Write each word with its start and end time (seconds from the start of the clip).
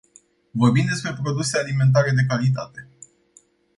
Vorbim 0.61 0.85
despre 0.85 1.13
produse 1.13 1.57
alimentare 1.57 2.11
de 2.15 2.25
calitate! 2.27 2.87